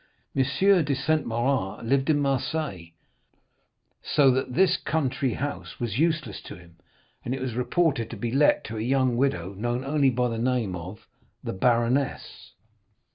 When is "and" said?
7.23-7.35